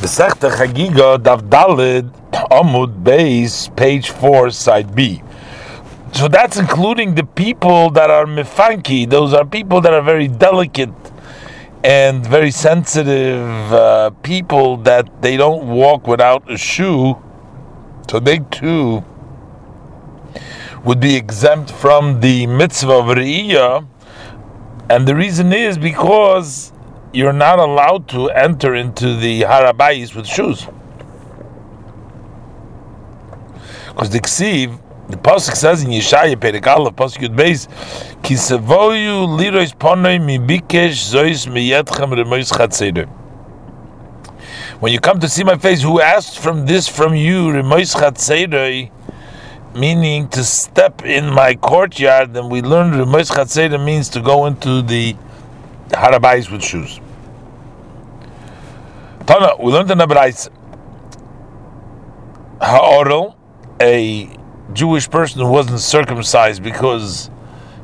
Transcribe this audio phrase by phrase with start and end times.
[0.00, 2.10] The sechta Chagiga Dav Dalid
[2.50, 5.22] Amud Beis, page four, side B.
[6.12, 9.06] So that's including the people that are mifanki.
[9.06, 10.88] Those are people that are very delicate
[11.84, 17.16] and very sensitive uh, people that they don't walk without a shoe.
[18.10, 19.04] So they too
[20.82, 23.86] would be exempt from the mitzvah of Re'iyah.
[24.88, 26.72] And the reason is because
[27.12, 30.66] you're not allowed to enter into the Harabayis with shoes.
[33.88, 34.78] Because the Ksiv,
[35.08, 37.66] the Pasuk says in Yeshaya Perek Aleph, Pasuk Yud Beis,
[38.22, 43.08] Ki sevoyu lirois ponoi mi bikesh zois miyetchem remois chatzedoi.
[44.78, 48.90] When you come to see my face, who asked from this from you, remois chatzedoi,
[49.74, 54.80] meaning to step in my courtyard, and we learned remois chatzedoi means to go into
[54.82, 55.16] the
[55.90, 57.00] harabais with shoes.
[59.26, 60.48] Tana, we learned in the Braise,
[62.60, 63.36] Ha'orel,
[63.80, 64.28] a
[64.72, 67.30] Jewish person who wasn't circumcised because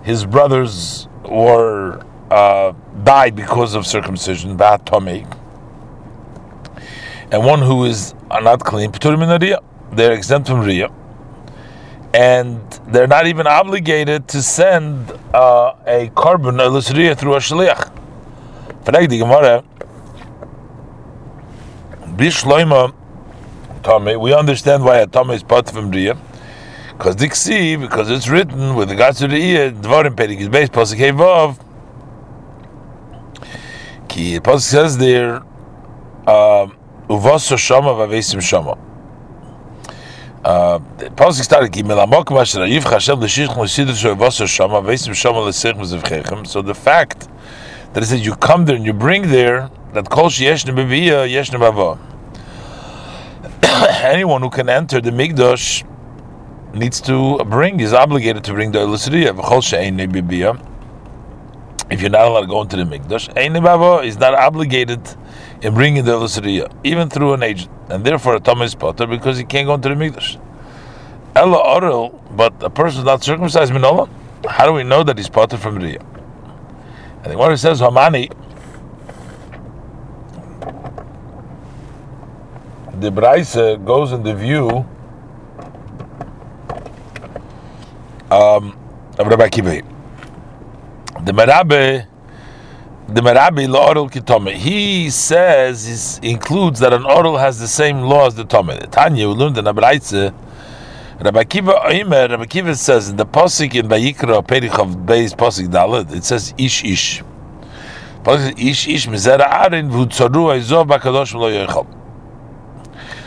[0.03, 2.73] his brothers were uh,
[3.05, 5.23] died because of circumcision, Bat Tomei,
[7.31, 9.59] and one who is not clean, Pturim in
[9.97, 10.93] they're exempt from Riyah,
[12.17, 17.93] and they're not even obligated to send uh, a carbon a Riyah through a Shaliach.
[18.87, 19.63] Frag die Gemara,
[22.17, 22.95] Bishloima
[23.83, 26.17] Tomei, we understand why a Tomei is part from Riyah,
[26.93, 31.13] because Dixi, because it's written with regards to the ear, Dvarim Perik is based Pasuk
[31.13, 31.61] Vav.
[34.09, 35.43] Ki Pasuk says there,
[36.27, 38.86] Uvaso Shama Vavesim Shama.
[40.47, 40.79] Uh,
[45.75, 46.47] Mezevchechem.
[46.47, 47.27] So the fact
[47.93, 51.59] that it says you come there and you bring there that Kol Sheyeshne Beviyah Yeshne
[51.59, 51.99] Bava.
[54.05, 55.83] Anyone who can enter the Migdosh
[56.75, 59.35] needs to bring, is obligated to bring the Elusriya.
[61.89, 65.01] If you're not allowed to go into the Mikdash, is not obligated
[65.63, 67.71] in bringing the Elusriya, even through an agent.
[67.89, 70.41] And therefore, a Thomas Potter because he can't go into the Mikdash.
[71.37, 74.09] Ella Orel, but a person is not circumcised, Minola,
[74.49, 76.01] how do we know that he's Potter from Riyah?
[77.23, 78.33] And the Gemara says, Hamani,
[82.99, 83.55] the Braise
[83.85, 84.87] goes in the view
[88.31, 88.79] um,
[89.19, 89.83] of Rabbi Kiva.
[91.23, 92.07] The Merabe,
[93.09, 98.35] the Merabe La'orel Kitome, he says, includes that an oral has the same law as
[98.35, 98.79] the Tome.
[98.91, 100.35] Tanya, we learned in Abraitze,
[101.19, 105.69] Rabbi Kiva Oimer, Rabbi Kiva says in the Posik in Vayikra, Perich of Beis Posik
[105.69, 107.23] Dalet, it says Ish Ish.
[108.23, 111.87] Posik Ish Ish, Mizera Arin, Vutzoru Aizov Bakadosh Lo Yochel.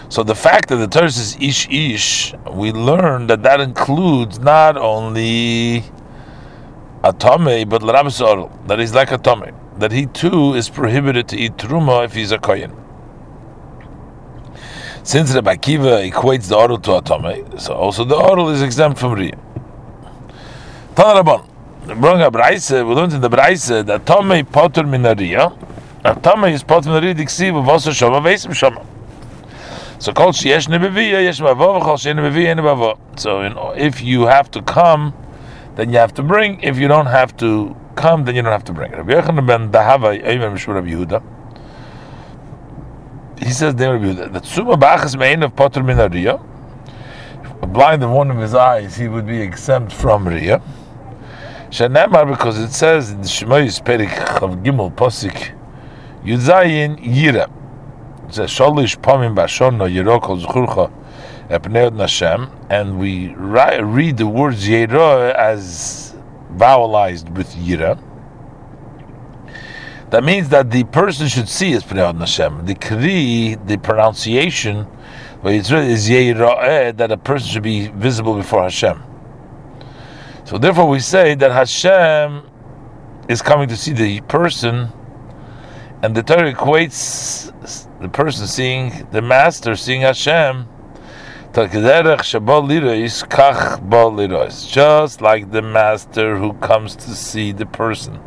[0.10, 4.76] So the fact that the Torah says ish ish, we learn that that includes not
[4.76, 5.84] only
[7.04, 11.28] a tome, but l'rabis oral, that he's like a tome, that he too is prohibited
[11.28, 12.76] to eat truma if he's a kohen.
[15.10, 19.00] Since Rabbi Kiva equates the oral to a tome, so also the oral is exempt
[19.00, 19.40] from riyah.
[20.96, 21.42] Tan Rabban,
[21.88, 21.96] we
[22.94, 25.52] learned in the braise that tome potter min riyah,
[26.06, 28.86] a tome is potter min riyah, diksiv, v'vosa shoma, v'esim shoma.
[29.98, 33.00] So kol sheyesh nebeviyah yesh bavo kol sheyesh nebeviyah nebavo.
[33.20, 33.42] So
[33.76, 35.16] if you have to come,
[35.74, 36.62] then you have to bring.
[36.62, 38.92] If you don't have to come, then you don't have to bring.
[38.92, 41.24] Rabbi Yochanan ben Dahava Eimer Mishur Rabbi Yehuda.
[43.40, 46.46] He says there that suma bachas mein of potter min ariyah.
[47.62, 50.62] A blind in one of his eyes, he would be exempt from riyah.
[51.70, 55.56] Shenemar because it says in the Shemoyis Perik of Gimel Posik
[56.24, 57.48] Yudzayin Yira
[58.34, 60.92] says Sholish Pamim Bashono Yerokol Zchurcha
[61.50, 66.16] Epneod Nashem, and we read the words Yera as
[66.56, 68.00] vowelized with Yira.
[70.12, 72.66] That means that the person should see as Pneod Nashem.
[72.66, 74.88] The Kri, the pronunciation,
[75.44, 79.04] but it's really is that a person should be visible before Hashem.
[80.46, 82.42] So therefore, we say that Hashem
[83.30, 84.90] is coming to see the person,
[86.02, 87.52] and the Torah equates
[88.02, 90.68] the person seeing the master, seeing Hashem,
[91.54, 91.76] just
[95.22, 98.20] like the master who comes to see the person.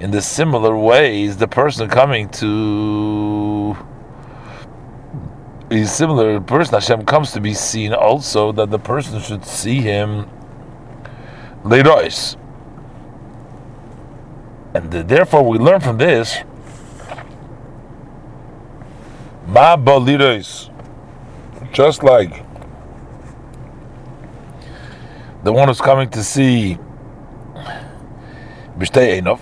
[0.00, 3.76] In the similar ways, the person coming to
[5.70, 6.40] is similar.
[6.40, 10.26] Person Hashem comes to be seen also that the person should see him
[11.64, 12.36] leirois.
[14.72, 16.38] And therefore, we learn from this
[19.46, 20.70] Ma baliros,
[21.72, 22.44] just like
[25.42, 26.78] the one who's coming to see
[28.78, 29.40] Bishtei Einov,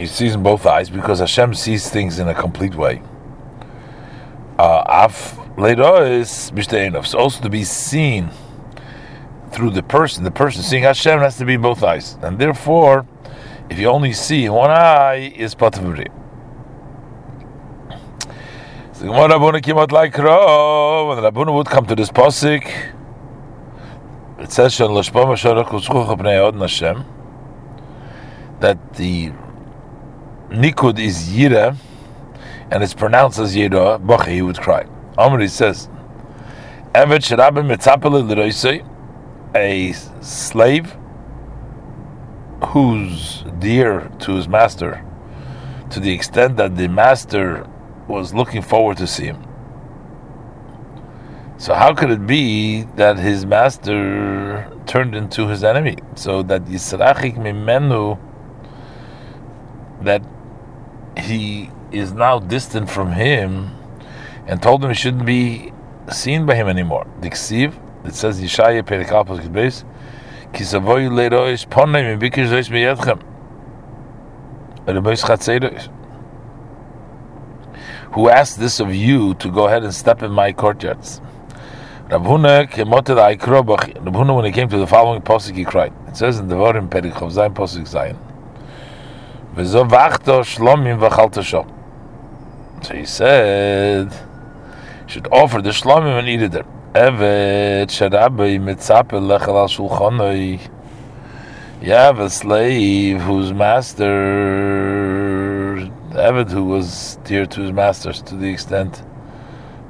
[0.00, 3.02] he sees in both eyes because Hashem sees things in a complete way.
[4.58, 8.30] Uh, Af Leirois Bishtei Einov, so also to be seen
[9.50, 13.04] through the person, the person seeing Hashem has to be both eyes, and therefore,
[13.68, 16.08] if you only see one eye, is patavuri.
[18.94, 19.38] So Rav, the
[21.30, 22.72] Rabbuna would come to this posik.
[24.38, 24.78] It says
[28.60, 29.32] that the
[30.50, 31.76] Nikud is Yira,
[32.72, 34.84] and it's pronounced as Yira, Bachi, he would cry.
[35.16, 35.88] Amri says,
[36.92, 38.84] Evet Sharabim Mitzapel L'Roisei,
[39.54, 39.92] a
[40.22, 40.96] slave
[42.68, 45.04] who's dear to his master
[45.90, 47.64] to the extent that the master
[48.08, 49.46] was looking forward to see him.
[51.58, 55.98] So how could it be that his master turned into his enemy?
[56.16, 58.18] So that Yisrachik Mimenu
[60.02, 60.22] that
[61.16, 63.70] he is now distant from him
[64.46, 65.72] and told him he shouldn't be
[66.10, 67.06] seen by him anymore.
[67.20, 67.74] Diksiv,
[68.04, 69.84] it says Yishaya Perikal Pasuk Beis,
[70.52, 73.26] Kisavoy Lerois Ponem Bikir Zois Meyadchem.
[78.12, 81.20] Who asked this of you to go ahead and step in my courtyards?
[82.10, 84.04] Rav Huna kemoted Aikrobach.
[84.04, 85.92] Rav Huna, when he came to the following posuk, he cried.
[86.08, 88.16] It says in the Vorim Perikov Zayin Posuk Zayin.
[89.56, 89.64] So
[92.94, 94.12] he said,
[95.06, 96.64] should offer the shlomim and eat it there.
[96.94, 100.60] Evet sharabai mitzapel lechel al shulchanoi.
[101.82, 104.06] You have a slave whose master,
[106.12, 109.02] Evet, who was dear to his masters to the extent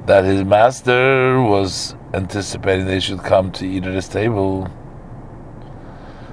[0.07, 4.67] that his master was anticipating they should come to eat at his table.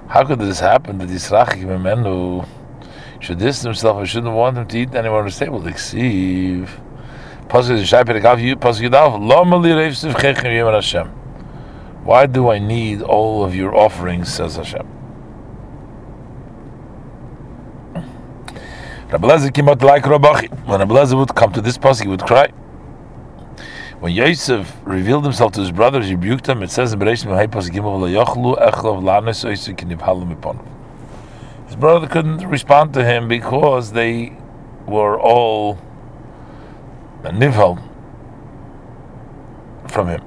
[0.08, 2.46] How could this happen that Yisrachik Memenu
[3.20, 5.66] should distance himself and shouldn't want him to eat anywhere on his table?
[5.66, 6.80] Exceive.
[12.04, 14.86] Why do I need all of your offerings, says Hashem?
[19.10, 22.48] When Rabbi would come to this pasuk, he would cry.
[24.00, 26.62] When Yosef revealed himself to his brothers, he rebuked them.
[26.62, 27.24] It says in Bereshit
[31.78, 34.36] brother couldn't respond to him because they
[34.86, 35.78] were all
[37.22, 37.82] nivhal
[39.88, 40.22] from him.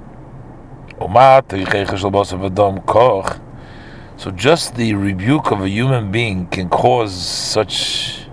[4.18, 8.28] So just the rebuke of a human being can cause such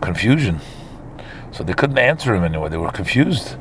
[0.00, 0.60] confusion.
[1.50, 2.68] So they couldn't answer him anyway.
[2.68, 3.56] They were confused.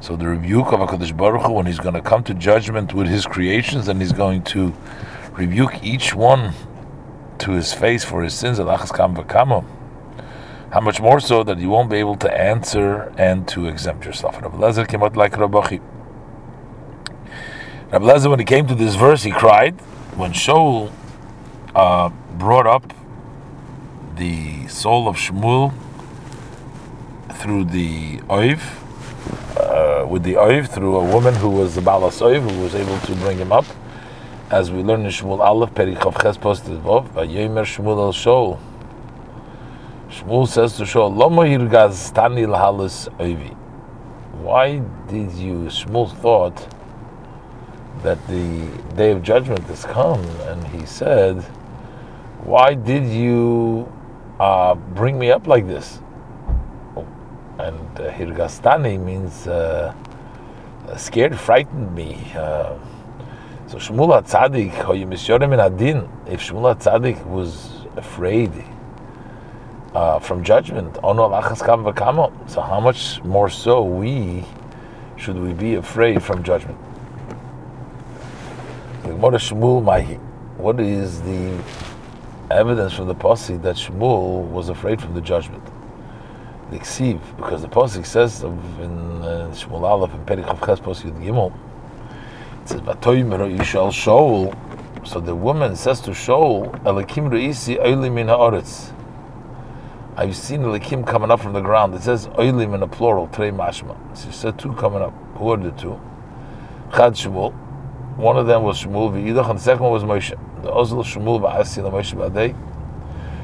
[0.00, 3.06] So the rebuke of HaKadosh Baruch Hu, when he's going to come to judgment with
[3.06, 4.74] his creations and he's going to
[5.32, 6.52] rebuke each one
[7.38, 8.58] to his face for his sins,
[10.72, 14.40] how much more so that you won't be able to answer and to exempt yourself.
[14.40, 15.80] Rabbi Lezer came out like Rabbachi.
[17.90, 19.78] Rabbi Lezer, when he came to this verse, he cried.
[20.16, 20.90] When Shaul
[21.74, 22.08] uh,
[22.38, 22.94] brought up
[24.16, 25.74] the soul of Shmuel
[27.34, 28.60] through the Oiv,
[29.58, 32.98] uh, with the Oiv, through a woman who was the Balas Oiv, who was able
[33.00, 33.66] to bring him up.
[34.52, 38.60] As we learn in Shmuel Aleph, Perichav Ches Posted Vov, Vayomer Shmuel El Shaul.
[40.10, 43.54] Shmuel says to Shaul, Lomo Yirgaz Tani Oivi.
[44.42, 46.68] Why did you, Shmuel thought
[48.02, 51.42] that the day of judgment has come, and he said,
[52.44, 53.90] Why did you
[54.38, 56.02] uh, bring me up like this?
[57.58, 59.94] And uh, Hirgastani means uh,
[60.98, 62.30] scared, frightened me.
[62.36, 62.74] Uh,
[63.72, 64.70] so Shmuel Tzadik,
[65.58, 68.52] Adin, if Shmuel Tzadik was afraid
[69.94, 74.44] uh, from judgment, so how much more so we
[75.16, 76.76] should we be afraid from judgment?
[79.04, 80.16] What is Shmuel Mahi?
[80.58, 81.58] What is the
[82.50, 85.64] evidence from the posse that Shmuel was afraid from the judgment.
[86.70, 88.50] Because the Pasik says in
[89.22, 91.71] uh, Shmuel Aleph in Perich Ches Pasik Gimel, it
[92.68, 95.06] says, Vatoyim Yishal Shaul.
[95.06, 98.92] So the woman says to Shaul, Elakim Reisi Oilim in Haaretz.
[100.16, 101.94] I've seen Elakim coming up from the ground.
[101.94, 103.96] It says Oilim in a plural, Trei Mashma.
[104.22, 105.12] She said two coming up.
[105.36, 106.00] Who are the two?
[106.94, 107.52] Chad Shmuel.
[108.16, 111.40] One of them was Shmuel V'idach, and the second one was Moshe the Ozil Shmuel
[111.40, 112.54] Ba'asi Moshe Badei.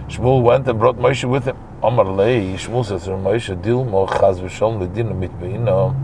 [0.09, 1.57] Shmuel went and brought Moshe with him.
[1.83, 5.97] Amar lei Shmuel says to Moshe Dilmo Chaz v'Shalom Ledina Mitbeino.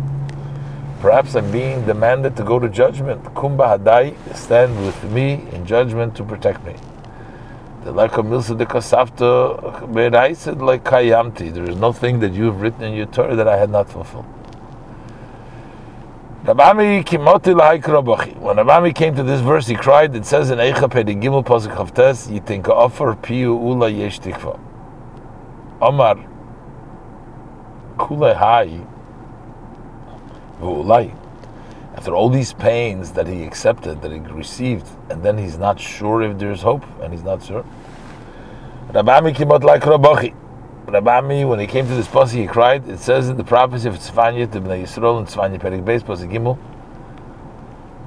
[1.04, 3.22] Perhaps I'm being demanded to go to judgment.
[3.34, 6.74] Kumba Hadai, stand with me in judgment to protect me.
[7.82, 8.56] The like Kayamti.
[11.52, 13.90] There is no thing that you have written in your Torah that I had not
[13.90, 14.24] fulfilled.
[16.44, 17.04] When Rabami
[18.94, 20.16] came to this verse, he cried.
[20.16, 24.58] It says in Eicha Pedi Gimel Pasuk Chavtes, Yitinka Offer Piu Ula Yesh Tikva.
[25.82, 26.16] Omar
[27.98, 28.86] Kule Hai.
[30.60, 36.22] After all these pains that he accepted, that he received, and then he's not sure
[36.22, 37.64] if there's hope, and he's not sure.
[38.88, 40.34] Rabami Kimot Laik Rabachi.
[40.86, 42.86] Rabami, when he came to this pussy, he cried.
[42.88, 46.30] It says in the prophecy of Tzvanya to Bnei Yisrael and Tzvanya Perik Beis Pasuk
[46.30, 46.58] Gimel,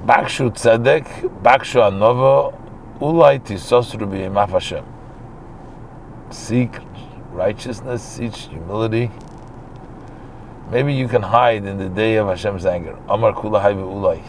[0.06, 2.52] Bakshu Tzedek, Bakshu Anova,
[3.00, 4.84] Ulai Tisosru B'Yemaf Hashem.
[6.30, 6.78] Seek
[7.32, 9.10] righteousness, seek humility.
[10.70, 12.98] Maybe you can hide in the day of Hashem's anger.
[13.08, 14.22] Amar Kula Ulai.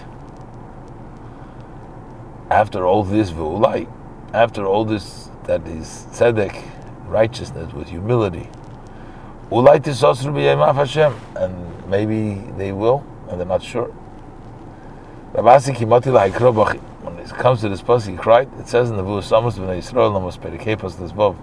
[2.49, 3.91] After all this, Ulai,
[4.33, 6.63] after all this that is tzedek,
[7.07, 8.49] righteousness with humility.
[9.51, 13.93] Ulai tisosru b'yemaf Hashem, and maybe they will, and they're not sure.
[15.33, 18.49] Rabasi kimati la'ikro When it comes to this pasuk, he cried.
[18.59, 21.35] It says in the Vu Samus b'nei Yisrael Lamos Perikei Pas Lesbov.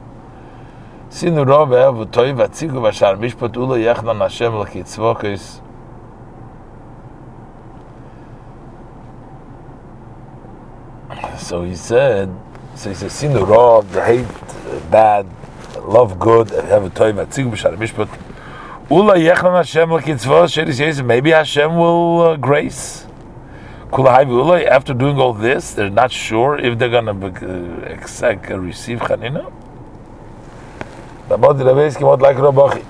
[1.09, 5.61] Sinu rov ev toy vatzigu vashar mishpat ula yechnan Hashem l'kitzvokis.
[11.39, 12.29] So he said,
[12.75, 14.27] so he says, Sinu rov, hate
[14.91, 15.27] bad,
[15.81, 18.09] love good, have a toy vatzigu vashar mishpat.
[18.91, 21.05] Ula yechnan Hashem l'kitzvokis.
[21.05, 23.07] Maybe Hashem will uh, grace.
[23.93, 28.99] After doing all this, they're not sure if they're going to uh, accept, uh, receive
[28.99, 29.53] Chanina.
[31.29, 32.85] Rabbi Rabbeis came out like Rabachi.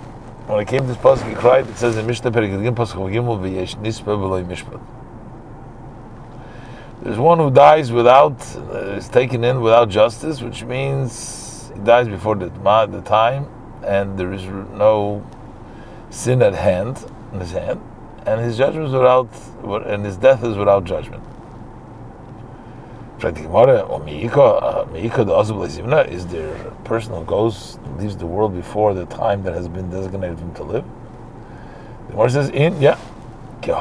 [0.46, 1.66] When it came to this pasuk, he cried.
[1.68, 4.80] It says in Mishlei Perikadgim pasuk Gimel v'yesh nispe v'loy mishpat.
[7.02, 12.08] There's one who dies without uh, is taken in without justice, which means he dies
[12.08, 13.48] before the, the time,
[13.82, 15.24] and there is no
[16.10, 17.80] sin at hand in his hand,
[18.26, 19.30] and his judgment is without,
[19.86, 21.22] and his death is without judgment.
[23.16, 23.32] Is
[26.26, 30.38] there a person who goes, leaves the world before the time that has been designated
[30.38, 30.84] for him to live?
[32.08, 32.98] The Gemara says, in, yeah.
[33.62, 33.72] The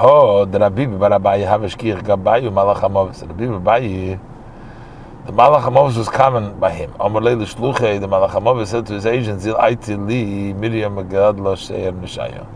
[5.26, 6.94] the Malach HaMovis was common by him.
[7.00, 11.92] Amar Leil the Malach HaMovis said to his agent, Zil Aiti Li, Miriam Agadlo Sheir
[11.92, 12.48] Nishaya.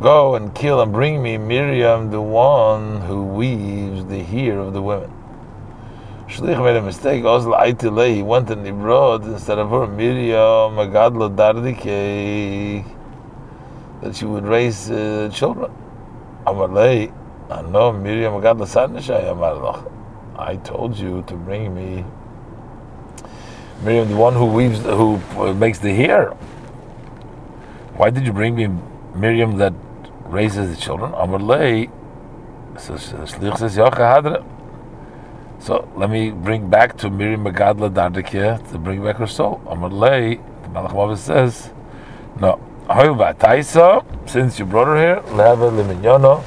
[0.00, 4.82] Go and kill and bring me Miriam, the one who weaves the hair of the
[4.82, 5.12] women.
[6.28, 7.24] Shlich made a mistake.
[7.24, 12.84] Also, Aitile, he went and he brought instead of her Miriam Magadla Dardike
[14.02, 15.72] that she would raise uh, children.
[16.46, 17.10] Amalei,
[17.50, 19.90] I know Miriam Magadla Sadnishai Amalach.
[20.36, 22.04] I told you to bring me
[23.82, 25.18] Miriam, the one who weaves, who
[25.54, 26.32] makes the hair.
[27.96, 28.68] Why did you bring me
[29.14, 29.72] Miriam that
[30.26, 31.12] raises the children?
[31.12, 31.90] Amalei,
[32.78, 34.57] so Shlich says Yocha Hadra.
[35.60, 39.60] So let me bring back to Miriam Megadla Dardikia to bring back her soul.
[39.66, 41.70] Amalei, the Malach Mavah says,
[42.40, 42.60] no.
[42.88, 46.42] Taisa, since you brought her here, lehava liminyono,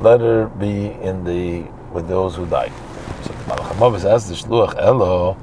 [0.00, 2.72] let her be in the with those who died.
[3.22, 5.36] So the Malach Mavah says, the Shluach Elo,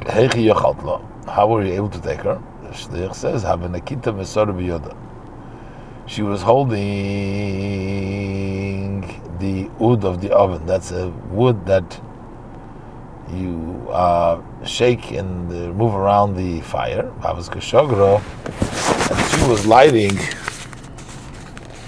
[0.00, 1.00] Heichi Yachatla.
[1.26, 2.40] How were you able to take her?
[2.62, 4.96] The Shluach says, Have an Akita Mesor Biyoda.
[6.06, 6.80] She was holding
[9.40, 10.66] the wood of the oven.
[10.66, 12.00] That's a wood that
[13.32, 17.12] you uh, shake and uh, move around the fire.
[19.10, 20.18] And she was lighting